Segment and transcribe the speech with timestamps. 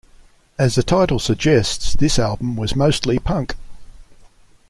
[0.57, 3.53] As the title suggests, this album was mostly punk.